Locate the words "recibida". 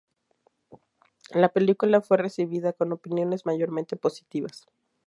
2.17-2.73